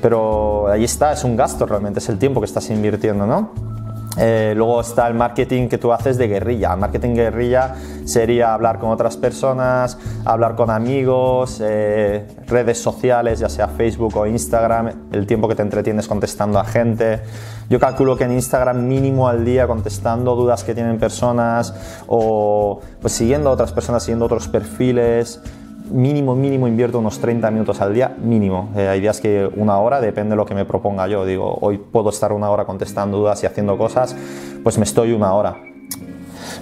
pero 0.00 0.68
ahí 0.68 0.84
está, 0.84 1.12
es 1.12 1.24
un 1.24 1.36
gasto 1.36 1.66
realmente, 1.66 1.98
es 1.98 2.08
el 2.08 2.18
tiempo 2.18 2.40
que 2.40 2.46
estás 2.46 2.70
invirtiendo, 2.70 3.26
¿no? 3.26 3.76
Eh, 4.18 4.54
luego 4.56 4.80
está 4.80 5.06
el 5.08 5.14
marketing 5.14 5.68
que 5.68 5.76
tú 5.76 5.92
haces 5.92 6.16
de 6.16 6.26
guerrilla. 6.26 6.74
marketing 6.74 7.14
guerrilla 7.14 7.74
sería 8.04 8.54
hablar 8.54 8.78
con 8.78 8.90
otras 8.90 9.16
personas, 9.16 9.98
hablar 10.24 10.56
con 10.56 10.70
amigos, 10.70 11.60
eh, 11.62 12.26
redes 12.46 12.78
sociales, 12.78 13.40
ya 13.40 13.48
sea 13.48 13.68
Facebook 13.68 14.16
o 14.16 14.26
Instagram, 14.26 15.08
el 15.12 15.26
tiempo 15.26 15.48
que 15.48 15.54
te 15.54 15.62
entretienes 15.62 16.08
contestando 16.08 16.58
a 16.58 16.64
gente. 16.64 17.20
Yo 17.68 17.78
calculo 17.78 18.16
que 18.16 18.24
en 18.24 18.32
Instagram 18.32 18.86
mínimo 18.86 19.28
al 19.28 19.44
día 19.44 19.66
contestando 19.66 20.34
dudas 20.34 20.64
que 20.64 20.74
tienen 20.74 20.98
personas 20.98 21.74
o 22.06 22.80
pues 23.00 23.12
siguiendo 23.12 23.50
a 23.50 23.52
otras 23.52 23.72
personas, 23.72 24.02
siguiendo 24.02 24.24
otros 24.24 24.48
perfiles 24.48 25.42
mínimo, 25.90 26.34
mínimo 26.34 26.68
invierto 26.68 26.98
unos 26.98 27.18
30 27.18 27.50
minutos 27.50 27.80
al 27.80 27.94
día, 27.94 28.16
mínimo. 28.22 28.70
Eh, 28.76 28.88
hay 28.88 29.00
días 29.00 29.20
que 29.20 29.48
una 29.56 29.78
hora, 29.78 30.00
depende 30.00 30.30
de 30.30 30.36
lo 30.36 30.46
que 30.46 30.54
me 30.54 30.64
proponga 30.64 31.06
yo. 31.08 31.24
Digo, 31.24 31.58
hoy 31.60 31.78
puedo 31.78 32.10
estar 32.10 32.32
una 32.32 32.50
hora 32.50 32.64
contestando 32.64 33.18
dudas 33.18 33.42
y 33.42 33.46
haciendo 33.46 33.78
cosas, 33.78 34.16
pues 34.62 34.78
me 34.78 34.84
estoy 34.84 35.12
una 35.12 35.34
hora. 35.34 35.56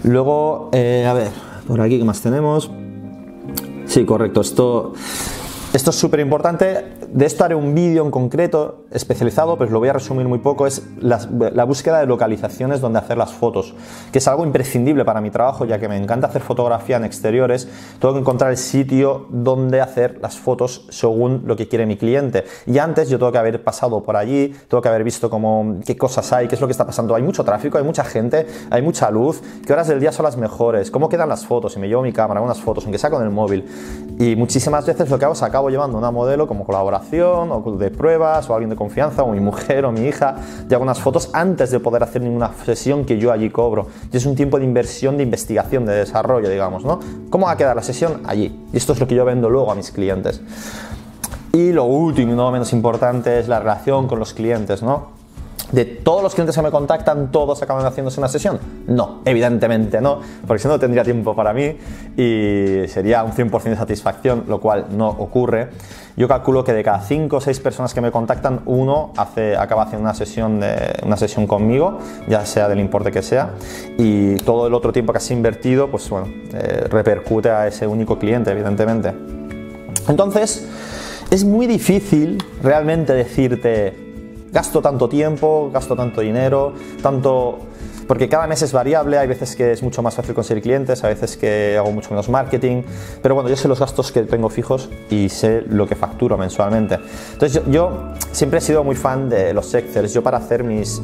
Luego, 0.02 0.70
eh, 0.72 1.06
a 1.08 1.12
ver, 1.14 1.30
por 1.66 1.80
aquí, 1.80 1.98
¿qué 1.98 2.04
más 2.04 2.20
tenemos? 2.20 2.70
Sí, 3.86 4.04
correcto. 4.04 4.40
Esto, 4.40 4.92
esto 5.72 5.90
es 5.90 5.96
súper 5.96 6.20
importante. 6.20 6.84
De 7.14 7.26
esto 7.26 7.44
haré 7.44 7.54
un 7.54 7.76
vídeo 7.76 8.04
en 8.04 8.10
concreto 8.10 8.86
especializado, 8.90 9.56
pero 9.56 9.70
lo 9.70 9.78
voy 9.78 9.88
a 9.88 9.92
resumir 9.92 10.26
muy 10.26 10.40
poco. 10.40 10.66
Es 10.66 10.82
la, 10.98 11.64
búsqueda 11.64 12.00
de 12.00 12.06
localizaciones 12.06 12.80
donde 12.80 12.98
hacer 12.98 13.16
las 13.16 13.32
fotos, 13.32 13.72
que 14.10 14.18
es 14.18 14.26
algo 14.26 14.44
imprescindible 14.44 15.04
para 15.04 15.20
mi 15.20 15.30
trabajo, 15.30 15.64
ya 15.64 15.78
que 15.78 15.88
me 15.88 15.96
encanta 15.96 16.26
hacer 16.26 16.42
fotografía 16.42 16.96
en 16.96 17.04
exteriores. 17.04 17.68
Tengo 18.00 18.14
que 18.14 18.20
encontrar 18.20 18.50
el 18.50 18.56
sitio 18.56 19.28
donde 19.30 19.80
hacer 19.80 20.18
las 20.20 20.40
fotos 20.40 20.88
según 20.90 21.44
lo 21.46 21.54
que 21.54 21.68
quiere 21.68 21.86
mi 21.86 21.96
cliente. 21.96 22.46
Y 22.66 22.78
antes 22.78 23.08
yo 23.08 23.16
tengo 23.16 23.30
que 23.30 23.38
haber 23.38 23.62
pasado 23.62 24.02
por 24.02 24.16
allí, 24.16 24.52
tengo 24.66 24.82
que 24.82 24.88
haber 24.88 25.04
visto 25.04 25.30
cómo, 25.30 25.76
qué 25.86 25.96
cosas 25.96 26.32
hay, 26.32 26.48
qué 26.48 26.56
es 26.56 26.60
lo 26.60 26.66
que 26.66 26.72
está 26.72 26.84
pasando. 26.84 27.14
Hay 27.14 27.22
mucho 27.22 27.44
tráfico, 27.44 27.78
hay 27.78 27.84
mucha 27.84 28.02
gente, 28.02 28.44
hay 28.70 28.82
mucha 28.82 29.08
luz, 29.12 29.40
qué 29.64 29.72
horas 29.72 29.86
del 29.86 30.00
día 30.00 30.10
son 30.10 30.24
las 30.24 30.36
mejores, 30.36 30.90
cómo 30.90 31.08
quedan 31.08 31.28
las 31.28 31.46
fotos. 31.46 31.76
Y 31.76 31.78
me 31.78 31.86
llevo 31.86 32.02
mi 32.02 32.12
cámara, 32.12 32.40
unas 32.40 32.60
fotos, 32.60 32.82
aunque 32.82 32.98
sea 32.98 33.10
con 33.10 33.22
el 33.22 33.30
móvil. 33.30 33.64
Y 34.18 34.34
muchísimas 34.34 34.84
veces 34.84 35.08
lo 35.08 35.16
que 35.16 35.26
hago 35.26 35.34
es 35.34 35.42
acabo 35.44 35.70
llevando 35.70 35.96
una 35.96 36.10
modelo 36.10 36.48
como 36.48 36.64
colaboración 36.64 37.03
o 37.12 37.76
de 37.76 37.90
pruebas 37.90 38.48
o 38.50 38.54
alguien 38.54 38.70
de 38.70 38.76
confianza 38.76 39.22
o 39.22 39.32
mi 39.32 39.40
mujer 39.40 39.84
o 39.84 39.92
mi 39.92 40.06
hija 40.06 40.36
y 40.68 40.74
hago 40.74 40.82
unas 40.82 41.00
fotos 41.00 41.30
antes 41.32 41.70
de 41.70 41.80
poder 41.80 42.02
hacer 42.02 42.22
ninguna 42.22 42.50
sesión 42.64 43.04
que 43.04 43.18
yo 43.18 43.30
allí 43.30 43.50
cobro. 43.50 43.86
Y 44.12 44.16
es 44.16 44.26
un 44.26 44.34
tiempo 44.34 44.58
de 44.58 44.64
inversión, 44.64 45.16
de 45.16 45.22
investigación, 45.22 45.86
de 45.86 45.94
desarrollo, 45.94 46.48
digamos, 46.48 46.84
¿no? 46.84 47.00
¿Cómo 47.30 47.46
va 47.46 47.52
a 47.52 47.56
quedar 47.56 47.76
la 47.76 47.82
sesión? 47.82 48.22
Allí. 48.24 48.58
Y 48.72 48.76
esto 48.76 48.92
es 48.92 49.00
lo 49.00 49.06
que 49.06 49.14
yo 49.14 49.24
vendo 49.24 49.48
luego 49.48 49.70
a 49.70 49.74
mis 49.74 49.90
clientes. 49.90 50.40
Y 51.52 51.72
lo 51.72 51.84
último 51.84 52.32
y 52.32 52.36
no 52.36 52.50
menos 52.50 52.72
importante 52.72 53.38
es 53.38 53.46
la 53.46 53.60
relación 53.60 54.08
con 54.08 54.18
los 54.18 54.34
clientes, 54.34 54.82
¿no? 54.82 55.13
De 55.74 55.84
todos 55.84 56.22
los 56.22 56.34
clientes 56.34 56.54
que 56.54 56.62
me 56.62 56.70
contactan, 56.70 57.32
todos 57.32 57.60
acaban 57.62 57.84
haciéndose 57.84 58.20
una 58.20 58.28
sesión? 58.28 58.60
No, 58.86 59.20
evidentemente 59.24 60.00
no, 60.00 60.20
porque 60.46 60.62
si 60.62 60.68
no 60.68 60.78
tendría 60.78 61.02
tiempo 61.02 61.34
para 61.34 61.52
mí 61.52 61.76
y 62.16 62.86
sería 62.88 63.24
un 63.24 63.32
100% 63.32 63.62
de 63.62 63.76
satisfacción, 63.76 64.44
lo 64.46 64.60
cual 64.60 64.86
no 64.90 65.08
ocurre. 65.08 65.70
Yo 66.16 66.28
calculo 66.28 66.62
que 66.62 66.72
de 66.72 66.84
cada 66.84 67.00
5 67.00 67.36
o 67.36 67.40
6 67.40 67.58
personas 67.58 67.92
que 67.92 68.00
me 68.00 68.12
contactan, 68.12 68.60
uno 68.66 69.12
hace, 69.16 69.56
acaba 69.56 69.82
haciendo 69.82 70.04
una 70.04 70.14
sesión, 70.14 70.60
de, 70.60 70.94
una 71.04 71.16
sesión 71.16 71.48
conmigo, 71.48 71.98
ya 72.28 72.46
sea 72.46 72.68
del 72.68 72.78
importe 72.78 73.10
que 73.10 73.22
sea, 73.22 73.50
y 73.98 74.36
todo 74.36 74.68
el 74.68 74.74
otro 74.74 74.92
tiempo 74.92 75.12
que 75.12 75.18
has 75.18 75.30
invertido, 75.32 75.90
pues 75.90 76.08
bueno, 76.08 76.28
eh, 76.52 76.86
repercute 76.88 77.50
a 77.50 77.66
ese 77.66 77.88
único 77.88 78.16
cliente, 78.16 78.52
evidentemente. 78.52 79.12
Entonces, 80.08 80.68
es 81.30 81.44
muy 81.44 81.66
difícil 81.66 82.38
realmente 82.62 83.12
decirte, 83.12 84.03
gasto 84.54 84.80
tanto 84.80 85.08
tiempo, 85.08 85.70
gasto 85.72 85.96
tanto 85.96 86.20
dinero, 86.20 86.72
tanto 87.02 87.58
porque 88.06 88.28
cada 88.28 88.46
mes 88.46 88.62
es 88.62 88.72
variable, 88.72 89.18
hay 89.18 89.26
veces 89.26 89.56
que 89.56 89.72
es 89.72 89.82
mucho 89.82 90.02
más 90.02 90.14
fácil 90.14 90.34
conseguir 90.34 90.62
clientes, 90.62 91.02
a 91.04 91.08
veces 91.08 91.36
que 91.36 91.76
hago 91.76 91.90
mucho 91.90 92.10
menos 92.10 92.28
marketing, 92.28 92.82
pero 93.22 93.34
bueno, 93.34 93.48
yo 93.48 93.56
sé 93.56 93.66
los 93.66 93.80
gastos 93.80 94.12
que 94.12 94.22
tengo 94.22 94.48
fijos 94.48 94.90
y 95.10 95.28
sé 95.28 95.62
lo 95.68 95.86
que 95.86 95.96
facturo 95.96 96.36
mensualmente. 96.36 96.98
Entonces 97.32 97.62
yo, 97.64 97.70
yo 97.70 98.12
siempre 98.30 98.58
he 98.58 98.62
sido 98.62 98.84
muy 98.84 98.94
fan 98.94 99.28
de 99.28 99.54
los 99.54 99.72
Excel, 99.74 100.06
yo 100.08 100.22
para 100.22 100.38
hacer 100.38 100.64
mis, 100.64 101.00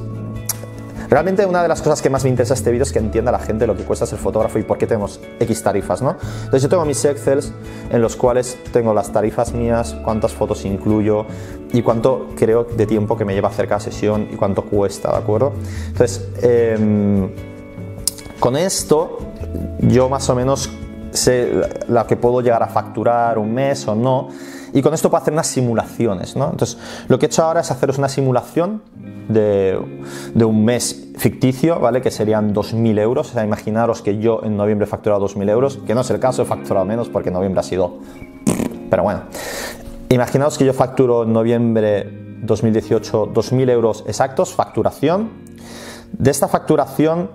Realmente 1.11 1.45
una 1.45 1.61
de 1.61 1.67
las 1.67 1.83
cosas 1.83 2.01
que 2.01 2.09
más 2.09 2.23
me 2.23 2.31
interesa 2.31 2.55
este 2.55 2.71
vídeo 2.71 2.85
es 2.85 2.93
que 2.93 3.01
entienda 3.01 3.33
la 3.33 3.41
gente 3.41 3.67
lo 3.67 3.77
que 3.77 3.83
cuesta 3.83 4.07
ser 4.07 4.21
fotógrafo 4.21 4.61
y 4.61 4.63
por 4.63 4.79
qué 4.79 4.87
tenemos 4.87 5.21
X 5.41 5.63
tarifas, 5.65 6.01
¿no? 6.03 6.17
Entonces 6.45 6.63
yo 6.63 6.69
tengo 6.69 6.85
mis 6.85 7.05
Excels 7.05 7.53
en 7.91 8.01
los 8.01 8.15
cuales 8.15 8.57
tengo 8.73 8.95
las 8.95 9.11
tarifas 9.11 9.53
mías, 9.53 9.97
cuántas 10.05 10.33
fotos 10.33 10.65
incluyo 10.65 11.27
y 11.73 11.83
cuánto 11.83 12.29
creo 12.37 12.63
de 12.63 12.87
tiempo 12.87 13.19
que 13.19 13.25
me 13.25 13.35
lleva 13.35 13.49
hacer 13.49 13.67
cada 13.67 13.81
sesión 13.81 14.29
y 14.31 14.37
cuánto 14.37 14.65
cuesta, 14.65 15.11
¿de 15.11 15.19
acuerdo? 15.19 15.53
Entonces, 15.89 16.29
em, 16.43 17.29
con 18.39 18.57
esto 18.57 19.19
yo 19.81 20.09
más 20.09 20.31
o 20.31 20.37
menos 20.37 20.71
sé 21.11 21.53
la 21.89 22.07
que 22.07 22.17
puedo 22.17 22.41
llegar 22.41 22.63
a 22.63 22.69
facturar 22.69 23.37
un 23.37 23.53
mes 23.53 23.89
o 23.89 23.97
no 23.97 24.29
y 24.73 24.83
con 24.83 24.95
esto 24.95 25.11
puedo 25.11 25.23
hacer 25.23 25.33
unas 25.33 25.47
simulaciones, 25.47 26.37
¿no? 26.37 26.51
Entonces, 26.51 26.79
lo 27.09 27.19
que 27.19 27.27
he 27.27 27.29
hecho 27.29 27.45
ahora 27.45 27.61
es 27.61 27.71
haceros 27.71 27.99
una 27.99 28.09
simulación 28.09 28.83
de, 29.29 29.79
un 30.45 30.65
mes 30.65 31.09
ficticio, 31.17 31.81
¿vale? 31.81 32.01
Que 32.01 32.11
serían 32.11 32.55
2.000 32.55 32.99
euros. 33.01 33.31
O 33.31 33.33
sea, 33.33 33.45
imaginaros 33.45 34.03
que 34.03 34.19
yo 34.19 34.41
en 34.43 34.57
noviembre 34.57 34.87
he 34.87 34.89
facturado 34.89 35.27
2.000 35.27 35.51
euros, 35.51 35.79
que 35.87 35.95
no 35.95 36.03
es 36.03 36.11
el 36.11 36.21
caso, 36.21 36.43
he 36.43 36.45
facturado 36.45 36.85
menos 36.87 37.09
porque 37.09 37.31
noviembre 37.31 37.61
ha 37.61 37.65
sido... 37.65 37.99
Pero 38.89 39.03
bueno, 39.03 39.23
imaginaos 40.09 40.59
que 40.59 40.65
yo 40.65 40.73
facturo 40.73 41.23
en 41.23 41.33
noviembre 41.33 42.39
2018 42.43 43.33
2.000 43.33 43.71
euros 43.71 44.05
exactos, 44.07 44.53
facturación. 44.53 45.31
De 46.13 46.31
esta 46.31 46.49
facturación 46.49 47.31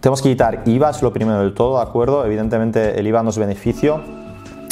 tenemos 0.00 0.20
que 0.20 0.30
quitar 0.30 0.62
IVA, 0.66 0.90
es 0.90 1.00
lo 1.00 1.12
primero 1.12 1.38
del 1.38 1.54
todo, 1.54 1.76
¿de 1.76 1.84
acuerdo? 1.84 2.26
Evidentemente 2.26 2.98
el 2.98 3.06
IVA 3.06 3.22
no 3.22 3.30
es 3.30 3.38
beneficio, 3.38 4.02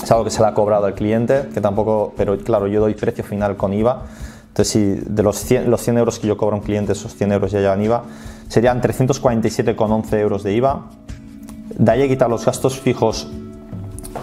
es 0.03 0.11
algo 0.11 0.25
que 0.25 0.31
se 0.31 0.41
le 0.41 0.49
ha 0.49 0.55
cobrado 0.55 0.87
al 0.87 0.95
cliente, 0.95 1.49
que 1.53 1.61
tampoco, 1.61 2.15
pero 2.17 2.39
claro, 2.39 2.67
yo 2.67 2.81
doy 2.81 2.95
precio 2.95 3.25
final 3.25 3.57
con 3.57 3.73
IVA. 3.73 4.03
Entonces, 4.49 4.69
si 4.69 4.95
de 5.07 5.23
los 5.23 5.39
100, 5.39 5.71
los 5.71 5.81
100 5.83 5.99
euros 5.99 6.19
que 6.19 6.27
yo 6.27 6.37
cobro 6.37 6.57
a 6.57 6.59
un 6.59 6.65
cliente, 6.65 6.93
esos 6.93 7.15
100 7.15 7.33
euros 7.33 7.53
ya 7.53 7.61
llevan 7.61 7.83
IVA, 7.83 8.03
serían 8.49 8.81
347,11 8.81 10.19
euros 10.19 10.43
de 10.43 10.55
IVA. 10.55 10.87
De 11.79 11.91
ahí 11.91 12.03
a 12.03 12.09
quitar 12.09 12.29
los 12.29 12.45
gastos 12.45 12.81
fijos 12.81 13.29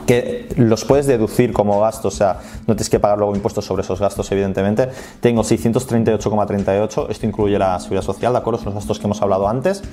que 0.06 0.48
los 0.58 0.86
puedes 0.86 1.06
deducir 1.06 1.54
como 1.54 1.80
gastos, 1.82 2.16
o 2.16 2.18
sea, 2.18 2.40
no 2.66 2.76
tienes 2.76 2.90
que 2.90 3.00
pagar 3.00 3.18
luego 3.18 3.36
impuestos 3.36 3.66
sobre 3.66 3.84
esos 3.84 4.00
gastos, 4.00 4.32
evidentemente. 4.32 4.90
Tengo 5.20 5.44
638,38, 5.44 7.08
esto 7.10 7.26
incluye 7.26 7.60
la 7.60 7.80
seguridad 7.80 8.04
social, 8.04 8.34
¿de 8.34 8.40
acuerdo? 8.40 8.60
Son 8.60 8.68
los 8.68 8.76
gastos 8.76 9.00
que 9.00 9.06
hemos 9.06 9.22
hablado 9.22 9.48
antes. 9.48 9.84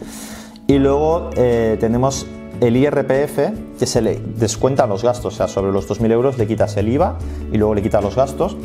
Y 0.67 0.79
luego 0.79 1.31
eh, 1.37 1.77
tenemos 1.79 2.27
el 2.61 2.77
IRPF, 2.77 3.79
que 3.79 3.87
se 3.87 4.01
le 4.01 4.21
descuenta 4.37 4.87
los 4.87 5.03
gastos, 5.03 5.35
o 5.35 5.37
sea, 5.37 5.49
sobre 5.49 5.73
los 5.73 5.89
2.000 5.89 6.13
euros 6.13 6.39
le 6.39 6.47
quitas 6.47 6.77
el 6.77 6.89
IVA 6.89 7.19
y 7.53 7.59
luego 7.59 7.75
le 7.75 7.83
quitas 7.83 8.03
los 8.03 8.17
gastos, 8.17 8.57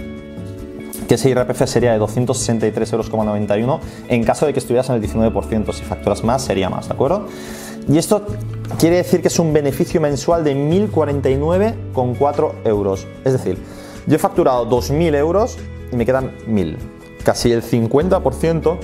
que 1.08 1.15
ese 1.15 1.29
IRPF 1.29 1.65
sería 1.65 1.93
de 1.93 2.00
263,91 2.00 3.60
euros 3.60 3.79
en 4.08 4.24
caso 4.24 4.46
de 4.46 4.53
que 4.53 4.60
estuvieras 4.60 4.89
en 4.89 4.96
el 4.96 5.01
19%, 5.01 5.74
si 5.74 5.84
facturas 5.84 6.24
más 6.24 6.43
sería 6.43 6.69
más, 6.69 6.88
¿de 6.88 6.93
acuerdo? 6.93 7.25
Y 7.88 7.98
esto 7.98 8.25
quiere 8.77 8.98
decir 8.98 9.22
que 9.22 9.29
es 9.29 9.39
un 9.39 9.51
beneficio 9.51 10.00
mensual 10.00 10.43
de 10.43 10.55
1.049,4 10.55 12.51
euros, 12.65 13.08
es 13.25 13.34
decir, 13.34 13.58
yo 14.05 14.15
he 14.15 14.19
facturado 14.19 14.69
2.000 14.69 15.15
euros 15.15 15.58
y 15.91 15.96
me 15.96 16.05
quedan 16.05 16.31
1.000, 16.48 16.77
casi 17.24 17.51
el 17.51 17.63
50%, 17.63 18.77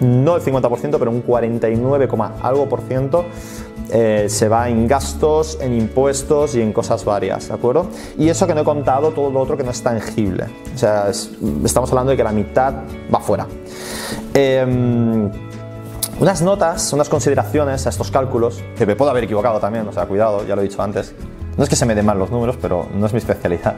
no 0.00 0.36
el 0.36 0.42
50%, 0.42 0.96
pero 0.98 1.10
un 1.10 1.22
49, 1.22 2.08
algo 2.40 2.68
por 2.68 2.82
ciento 2.82 3.24
eh, 3.90 4.26
se 4.28 4.48
va 4.48 4.68
en 4.68 4.86
gastos, 4.86 5.58
en 5.60 5.74
impuestos 5.74 6.54
y 6.54 6.60
en 6.60 6.72
cosas 6.72 7.04
varias, 7.04 7.48
¿de 7.48 7.54
acuerdo? 7.54 7.86
Y 8.18 8.28
eso 8.28 8.46
que 8.46 8.54
no 8.54 8.60
he 8.60 8.64
contado 8.64 9.10
todo 9.12 9.30
lo 9.30 9.40
otro 9.40 9.56
que 9.56 9.64
no 9.64 9.70
es 9.70 9.82
tangible. 9.82 10.46
O 10.74 10.78
sea, 10.78 11.08
estamos 11.08 11.90
hablando 11.90 12.10
de 12.10 12.16
que 12.16 12.24
la 12.24 12.32
mitad 12.32 12.74
va 13.12 13.20
fuera. 13.20 13.46
Em, 14.34 15.30
unas 16.20 16.42
notas, 16.42 16.92
unas 16.92 17.08
consideraciones 17.08 17.86
a 17.86 17.90
estos 17.90 18.10
cálculos, 18.10 18.62
que 18.76 18.84
me 18.84 18.96
puedo 18.96 19.10
haber 19.10 19.24
equivocado 19.24 19.58
también, 19.58 19.86
o 19.88 19.92
sea, 19.92 20.06
cuidado, 20.06 20.46
ya 20.46 20.54
lo 20.54 20.62
he 20.62 20.64
dicho 20.64 20.82
antes. 20.82 21.14
No 21.56 21.64
es 21.64 21.70
que 21.70 21.76
se 21.76 21.86
me 21.86 21.94
den 21.94 22.06
mal 22.06 22.18
los 22.18 22.30
números, 22.30 22.56
pero 22.60 22.86
no 22.94 23.06
es 23.06 23.12
mi 23.12 23.18
especialidad. 23.18 23.74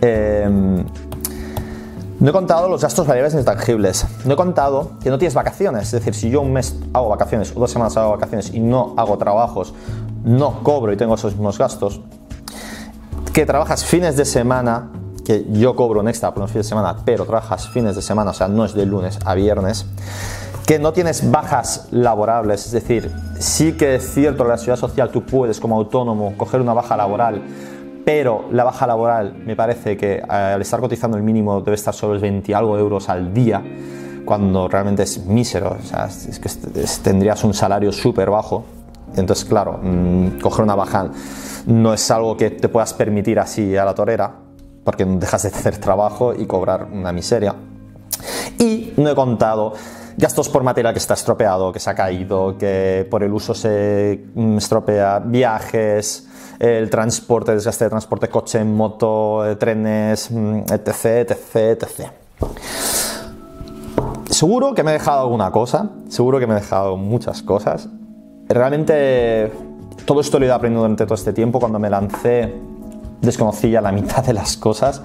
Eh, 0.00 0.48
no 2.20 2.30
he 2.30 2.32
contado 2.32 2.68
los 2.68 2.82
gastos 2.82 3.06
variables 3.06 3.34
intangibles. 3.34 4.04
No 4.24 4.34
he 4.34 4.36
contado 4.36 4.92
que 5.00 5.08
no 5.08 5.18
tienes 5.18 5.34
vacaciones. 5.34 5.84
Es 5.84 5.92
decir, 5.92 6.14
si 6.14 6.30
yo 6.30 6.40
un 6.40 6.52
mes 6.52 6.74
hago 6.92 7.08
vacaciones 7.08 7.52
o 7.54 7.60
dos 7.60 7.70
semanas 7.70 7.96
hago 7.96 8.10
vacaciones 8.10 8.52
y 8.52 8.58
no 8.58 8.94
hago 8.96 9.16
trabajos, 9.18 9.72
no 10.24 10.64
cobro 10.64 10.92
y 10.92 10.96
tengo 10.96 11.14
esos 11.14 11.34
mismos 11.34 11.58
gastos. 11.58 12.00
Que 13.32 13.46
trabajas 13.46 13.84
fines 13.84 14.16
de 14.16 14.24
semana, 14.24 14.90
que 15.24 15.46
yo 15.52 15.76
cobro 15.76 16.00
un 16.00 16.08
extra 16.08 16.32
por 16.34 16.42
los 16.42 16.50
fines 16.50 16.66
de 16.66 16.70
semana, 16.70 16.96
pero 17.04 17.24
trabajas 17.24 17.68
fines 17.68 17.94
de 17.94 18.02
semana, 18.02 18.32
o 18.32 18.34
sea, 18.34 18.48
no 18.48 18.64
es 18.64 18.74
de 18.74 18.84
lunes 18.84 19.20
a 19.24 19.34
viernes. 19.34 19.86
Que 20.66 20.80
no 20.80 20.92
tienes 20.92 21.30
bajas 21.30 21.86
laborables, 21.92 22.66
es 22.66 22.72
decir, 22.72 23.12
sí 23.38 23.74
que 23.74 23.94
es 23.94 24.12
cierto 24.12 24.42
que 24.42 24.50
la 24.50 24.58
ciudad 24.58 24.76
social 24.76 25.10
tú 25.10 25.24
puedes 25.24 25.60
como 25.60 25.76
autónomo 25.76 26.34
coger 26.36 26.60
una 26.60 26.74
baja 26.74 26.96
laboral 26.96 27.42
pero 28.08 28.46
la 28.52 28.64
baja 28.64 28.86
laboral 28.86 29.34
me 29.34 29.54
parece 29.54 29.94
que 29.94 30.14
eh, 30.14 30.22
al 30.30 30.62
estar 30.62 30.80
cotizando 30.80 31.18
el 31.18 31.22
mínimo 31.22 31.60
debe 31.60 31.74
estar 31.74 31.92
sobre 31.92 32.14
los 32.14 32.22
20 32.22 32.54
algo 32.54 32.78
euros 32.78 33.06
al 33.10 33.34
día, 33.34 33.62
cuando 34.24 34.66
realmente 34.66 35.02
es 35.02 35.26
mísero, 35.26 35.76
o 35.78 35.82
sea, 35.86 36.06
es 36.06 36.38
que 36.38 36.48
tendrías 37.02 37.44
un 37.44 37.52
salario 37.52 37.92
súper 37.92 38.30
bajo. 38.30 38.64
Entonces, 39.14 39.44
claro, 39.44 39.78
mm, 39.82 40.40
coger 40.40 40.64
una 40.64 40.74
baja 40.74 41.10
no 41.66 41.92
es 41.92 42.10
algo 42.10 42.34
que 42.34 42.48
te 42.48 42.70
puedas 42.70 42.94
permitir 42.94 43.38
así 43.38 43.76
a 43.76 43.84
la 43.84 43.94
torera, 43.94 44.32
porque 44.84 45.04
dejas 45.04 45.42
de 45.42 45.48
hacer 45.50 45.76
trabajo 45.76 46.32
y 46.32 46.46
cobrar 46.46 46.88
una 46.90 47.12
miseria. 47.12 47.56
Y 48.58 48.94
no 48.96 49.10
he 49.10 49.14
contado 49.14 49.74
gastos 50.16 50.48
por 50.48 50.62
material 50.62 50.94
que 50.94 50.98
está 50.98 51.12
estropeado, 51.12 51.70
que 51.74 51.78
se 51.78 51.90
ha 51.90 51.94
caído, 51.94 52.56
que 52.56 53.06
por 53.10 53.22
el 53.22 53.34
uso 53.34 53.52
se 53.52 54.28
mm, 54.34 54.56
estropea, 54.56 55.18
viajes, 55.18 56.27
el 56.58 56.90
transporte, 56.90 57.52
desgaste 57.52 57.84
de 57.84 57.90
transporte, 57.90 58.28
coche, 58.28 58.64
moto, 58.64 59.46
eh, 59.46 59.56
trenes, 59.56 60.30
mm, 60.30 60.64
etc, 60.72 61.30
etc, 61.30 61.82
etc. 61.82 62.10
Seguro 64.30 64.74
que 64.74 64.82
me 64.82 64.90
he 64.90 64.94
dejado 64.94 65.22
alguna 65.22 65.50
cosa, 65.50 65.90
seguro 66.08 66.38
que 66.38 66.46
me 66.46 66.54
he 66.54 66.60
dejado 66.60 66.96
muchas 66.96 67.42
cosas. 67.42 67.88
Realmente 68.48 69.52
todo 70.04 70.20
esto 70.20 70.38
lo 70.38 70.44
he 70.44 70.48
ido 70.48 70.54
aprendiendo 70.54 70.82
durante 70.82 71.04
todo 71.04 71.14
este 71.14 71.32
tiempo. 71.32 71.58
Cuando 71.58 71.78
me 71.78 71.90
lancé 71.90 72.54
desconocía 73.20 73.80
la 73.80 73.92
mitad 73.92 74.24
de 74.24 74.32
las 74.32 74.56
cosas. 74.56 75.02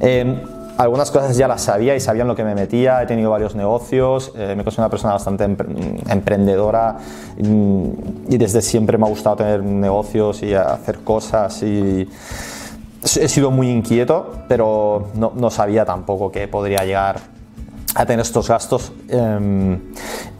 Eh, 0.00 0.42
algunas 0.76 1.10
cosas 1.10 1.36
ya 1.36 1.48
las 1.48 1.62
sabía 1.62 1.96
y 1.96 2.00
sabían 2.00 2.28
lo 2.28 2.36
que 2.36 2.44
me 2.44 2.54
metía, 2.54 3.02
he 3.02 3.06
tenido 3.06 3.30
varios 3.30 3.54
negocios, 3.54 4.32
eh, 4.36 4.54
me 4.56 4.62
considero 4.62 4.84
una 4.84 4.90
persona 4.90 5.12
bastante 5.14 5.44
emprendedora 5.44 6.96
mm, 7.38 7.88
y 8.28 8.36
desde 8.36 8.60
siempre 8.62 8.98
me 8.98 9.06
ha 9.06 9.08
gustado 9.08 9.36
tener 9.36 9.62
negocios 9.62 10.42
y 10.42 10.54
hacer 10.54 10.98
cosas 10.98 11.62
y 11.62 12.08
he 13.02 13.28
sido 13.28 13.50
muy 13.50 13.70
inquieto, 13.70 14.32
pero 14.48 15.08
no, 15.14 15.32
no 15.34 15.50
sabía 15.50 15.84
tampoco 15.84 16.30
que 16.30 16.48
podría 16.48 16.84
llegar 16.84 17.20
a 17.94 18.04
tener 18.04 18.20
estos 18.20 18.48
gastos 18.48 18.92
em, 19.08 19.80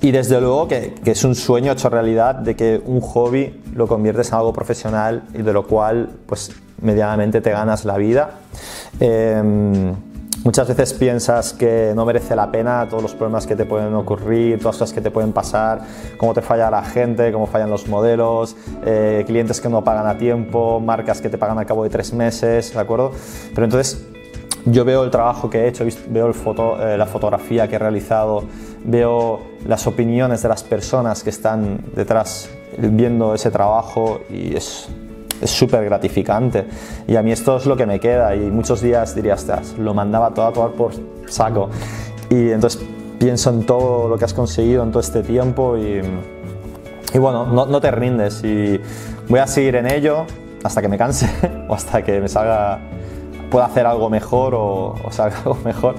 y 0.03 0.11
desde 0.11 0.39
luego 0.41 0.69
que, 0.69 0.93
que, 1.03 1.13
es 1.13 1.25
un 1.25 1.35
sueño 1.35 1.73
hecho 1.73 1.89
realidad 1.89 2.35
de 2.35 2.55
que 2.55 2.83
un 2.85 3.01
hobby 3.01 3.63
lo 3.73 3.87
conviertes 3.87 4.29
en 4.29 4.35
algo 4.35 4.53
profesional 4.53 5.23
y 5.33 5.41
de 5.41 5.53
lo 5.55 5.67
cual 5.67 6.11
pues 6.27 6.51
medianamente 6.83 7.41
te 7.41 7.51
ganas 7.51 7.87
la 7.87 7.97
vida. 7.97 8.31
Eh, 9.01 9.95
Muchas 10.47 10.69
veces 10.69 10.93
piensas 10.93 11.53
que 11.53 11.93
no 11.97 12.05
merece 12.05 12.37
la 12.37 12.53
pena 12.53 12.87
todos 12.89 13.03
los 13.03 13.15
problemas 13.17 13.49
que 13.49 13.57
te 13.57 13.65
pueden 13.65 13.93
ocurrir, 13.95 14.61
todas 14.61 14.77
las 14.77 14.79
cosas 14.79 14.93
que 14.93 15.01
te 15.01 15.11
pueden 15.11 15.33
pasar, 15.33 15.81
cómo 16.17 16.35
te 16.35 16.41
falla 16.41 16.71
la 16.71 16.85
gente, 16.85 17.33
cómo 17.33 17.49
fallan 17.49 17.69
los 17.69 17.89
modelos, 17.89 18.55
eh, 18.85 19.25
clientes 19.27 19.61
que 19.61 19.69
no 19.69 19.83
pagan 19.83 20.07
a 20.07 20.17
tiempo, 20.17 20.79
marcas 20.79 21.21
que 21.21 21.29
te 21.29 21.37
pagan 21.37 21.59
al 21.59 21.67
cabo 21.67 21.83
de 21.83 21.91
tres 21.91 22.13
meses, 22.13 22.73
¿de 22.73 22.79
acuerdo? 22.79 23.11
Pero 23.57 23.65
entonces 23.65 24.07
yo 24.67 24.85
veo 24.85 25.03
el 25.03 25.11
trabajo 25.11 25.51
que 25.51 25.65
he 25.65 25.67
hecho, 25.67 25.85
veo 26.11 26.29
el 26.29 26.35
foto, 26.35 26.81
eh, 26.81 26.97
la 26.97 27.07
fotografía 27.07 27.67
que 27.67 27.75
he 27.75 27.81
realizado, 27.81 28.45
veo 28.85 29.41
las 29.67 29.89
opiniones 29.89 30.43
de 30.43 30.49
las 30.49 30.63
personas 30.63 31.25
que 31.25 31.31
están 31.31 31.81
detrás 31.93 32.49
viendo 32.79 33.35
ese 33.35 33.51
trabajo 33.51 34.21
y 34.31 34.55
es 34.55 34.89
es 35.41 35.51
súper 35.51 35.85
gratificante. 35.85 36.67
Y 37.07 37.17
a 37.17 37.23
mí 37.23 37.33
esto 37.33 37.57
es 37.57 37.67
lo 37.67 37.77
que 37.77 37.87
me 37.87 38.01
queda. 38.01 38.35
Y 38.35 38.51
muchos 38.51 38.81
días 38.81 39.15
diría, 39.15 39.37
lo 39.79 39.95
mandaba 39.95 40.33
todo 40.33 40.47
a 40.47 40.53
tomar 40.53 40.73
por 40.73 40.93
saco. 41.27 41.71
Y 42.31 42.51
entonces 42.51 42.83
pienso 43.19 43.51
en 43.51 43.65
todo 43.65 44.09
lo 44.09 44.19
que 44.19 44.25
has 44.25 44.35
conseguido 44.35 44.83
en 44.83 44.91
todo 44.91 45.01
este 45.01 45.23
tiempo 45.23 45.77
y, 45.77 46.03
y 47.15 47.19
bueno, 47.19 47.47
no, 47.47 47.67
no, 47.67 47.81
te 47.81 47.91
rindes. 47.91 48.43
Y 48.45 48.81
voy 49.29 49.41
a 49.41 49.47
seguir 49.47 49.77
en 49.77 49.91
ello 49.91 50.27
hasta 50.65 50.83
que 50.83 50.89
me 50.89 50.99
canse 50.99 51.29
o 51.69 51.75
hasta 51.75 52.03
que 52.03 52.21
me 52.21 52.29
salga 52.29 52.81
pueda 53.51 53.67
hacer 53.67 53.87
algo 53.87 54.11
mejor 54.11 54.55
o, 54.55 54.95
o 55.05 55.13
salga 55.13 55.39
algo 55.45 55.59
mejor 55.65 55.95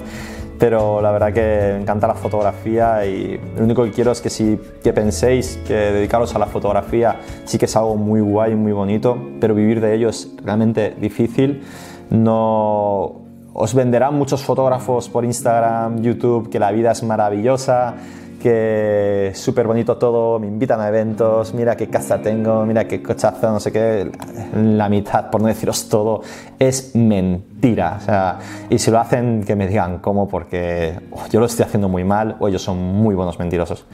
pero 0.58 1.00
la 1.00 1.12
verdad 1.12 1.32
que 1.32 1.74
me 1.74 1.82
encanta 1.82 2.06
la 2.06 2.14
fotografía 2.14 3.06
y 3.06 3.40
lo 3.56 3.64
único 3.64 3.84
que 3.84 3.92
quiero 3.92 4.10
es 4.10 4.20
que 4.20 4.28
si 4.28 4.58
que 4.82 4.92
penséis 4.92 5.58
que 5.66 5.74
dedicaros 5.74 6.34
a 6.34 6.38
la 6.38 6.46
fotografía 6.46 7.20
sí 7.44 7.58
que 7.58 7.66
es 7.66 7.76
algo 7.76 7.96
muy 7.96 8.20
guay, 8.20 8.54
muy 8.54 8.72
bonito, 8.72 9.16
pero 9.40 9.54
vivir 9.54 9.80
de 9.80 9.94
ello 9.94 10.08
es 10.08 10.30
realmente 10.42 10.96
difícil. 11.00 11.62
No 12.10 13.22
os 13.52 13.74
venderán 13.74 14.14
muchos 14.14 14.42
fotógrafos 14.42 15.08
por 15.08 15.24
Instagram, 15.24 16.02
YouTube 16.02 16.50
que 16.50 16.58
la 16.58 16.72
vida 16.72 16.92
es 16.92 17.02
maravillosa, 17.02 17.94
que 18.38 19.28
es 19.28 19.38
súper 19.38 19.66
bonito 19.66 19.96
todo, 19.96 20.38
me 20.38 20.46
invitan 20.46 20.80
a 20.80 20.88
eventos, 20.88 21.52
mira 21.54 21.76
qué 21.76 21.88
casa 21.88 22.20
tengo, 22.22 22.64
mira 22.64 22.86
qué 22.86 23.02
cochazo, 23.02 23.50
no 23.50 23.60
sé 23.60 23.72
qué, 23.72 24.10
la 24.54 24.88
mitad, 24.88 25.30
por 25.30 25.40
no 25.40 25.48
deciros 25.48 25.88
todo, 25.88 26.22
es 26.58 26.94
mentira. 26.94 27.96
O 27.98 28.04
sea, 28.04 28.38
y 28.70 28.78
si 28.78 28.90
lo 28.90 28.98
hacen, 28.98 29.44
que 29.44 29.56
me 29.56 29.66
digan 29.66 29.98
cómo, 29.98 30.28
porque 30.28 30.98
yo 31.30 31.40
lo 31.40 31.46
estoy 31.46 31.64
haciendo 31.64 31.88
muy 31.88 32.04
mal 32.04 32.36
o 32.38 32.48
ellos 32.48 32.62
son 32.62 32.78
muy 32.78 33.14
buenos 33.14 33.38
mentirosos. 33.38 33.84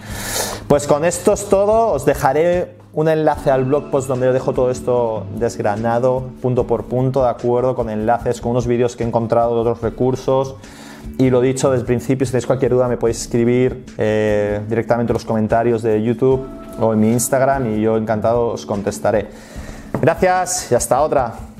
Pues 0.68 0.86
con 0.86 1.04
esto 1.04 1.32
es 1.32 1.48
todo, 1.48 1.92
os 1.92 2.04
dejaré 2.04 2.76
un 2.92 3.08
enlace 3.08 3.50
al 3.50 3.64
blog 3.64 3.90
post 3.90 4.08
donde 4.08 4.32
dejo 4.32 4.52
todo 4.52 4.70
esto 4.70 5.26
desgranado, 5.36 6.30
punto 6.40 6.66
por 6.66 6.84
punto, 6.84 7.24
de 7.24 7.30
acuerdo, 7.30 7.74
con 7.74 7.90
enlaces, 7.90 8.40
con 8.40 8.52
unos 8.52 8.66
vídeos 8.66 8.94
que 8.94 9.02
he 9.02 9.06
encontrado 9.06 9.54
de 9.54 9.60
otros 9.60 9.82
recursos. 9.82 10.54
Y 11.18 11.30
lo 11.30 11.40
dicho 11.40 11.70
desde 11.70 11.82
el 11.82 11.86
principio, 11.86 12.26
si 12.26 12.32
tenéis 12.32 12.46
cualquier 12.46 12.72
duda 12.72 12.88
me 12.88 12.96
podéis 12.96 13.20
escribir 13.22 13.84
eh, 13.98 14.60
directamente 14.68 15.12
en 15.12 15.14
los 15.14 15.24
comentarios 15.24 15.82
de 15.82 16.02
YouTube 16.02 16.46
o 16.80 16.92
en 16.92 17.00
mi 17.00 17.12
Instagram 17.12 17.74
y 17.74 17.80
yo 17.80 17.96
encantado 17.96 18.48
os 18.48 18.66
contestaré. 18.66 19.28
Gracias 20.00 20.72
y 20.72 20.74
hasta 20.74 21.00
otra. 21.00 21.53